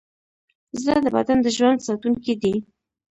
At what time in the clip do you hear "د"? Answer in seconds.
1.03-1.07, 1.43-1.47